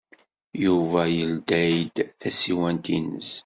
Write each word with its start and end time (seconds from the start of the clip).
Yuba 0.63 1.01
yeldey-d 1.17 1.95
tasiwant-nnes. 2.19 3.29